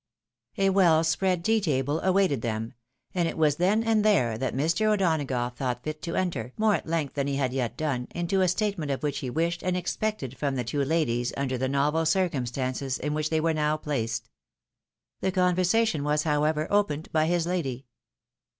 [0.57, 2.73] A well spread tea table awaited them;
[3.13, 4.87] and it was then and there that Mr.
[4.91, 8.47] O'Donagough thought fit to enter, more at length than he had yet done, into a
[8.47, 12.97] statement of what he wished and expected from the two ladies under the novel circumstances
[12.97, 14.31] in which they were now placed.
[15.19, 17.85] The conversation was, however, opened by his lady.